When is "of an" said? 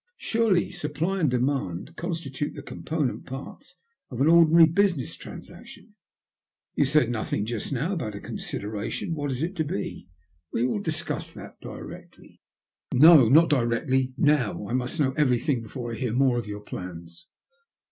4.09-4.25